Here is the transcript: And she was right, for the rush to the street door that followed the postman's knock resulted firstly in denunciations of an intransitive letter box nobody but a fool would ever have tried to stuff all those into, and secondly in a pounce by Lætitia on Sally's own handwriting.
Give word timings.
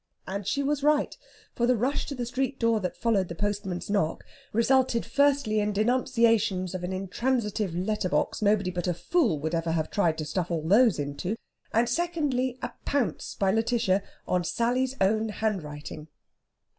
And 0.27 0.47
she 0.47 0.63
was 0.63 0.81
right, 0.81 1.15
for 1.53 1.67
the 1.67 1.77
rush 1.77 2.07
to 2.07 2.15
the 2.15 2.25
street 2.25 2.59
door 2.59 2.79
that 2.79 2.97
followed 2.97 3.27
the 3.27 3.35
postman's 3.35 3.87
knock 3.87 4.23
resulted 4.51 5.05
firstly 5.05 5.59
in 5.59 5.73
denunciations 5.73 6.73
of 6.73 6.83
an 6.83 6.91
intransitive 6.91 7.75
letter 7.75 8.09
box 8.09 8.41
nobody 8.41 8.71
but 8.71 8.87
a 8.87 8.95
fool 8.95 9.37
would 9.41 9.53
ever 9.53 9.69
have 9.73 9.91
tried 9.91 10.17
to 10.17 10.25
stuff 10.25 10.49
all 10.49 10.67
those 10.67 10.97
into, 10.97 11.35
and 11.71 11.87
secondly 11.87 12.49
in 12.49 12.63
a 12.63 12.71
pounce 12.83 13.35
by 13.35 13.51
Lætitia 13.53 14.01
on 14.27 14.43
Sally's 14.43 14.95
own 14.99 15.29
handwriting. 15.29 16.07